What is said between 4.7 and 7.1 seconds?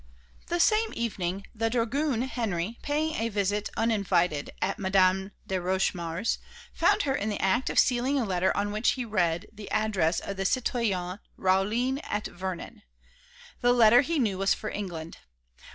Madame de Rochemaure's, found